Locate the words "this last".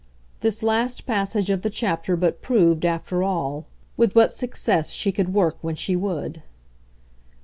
0.39-1.05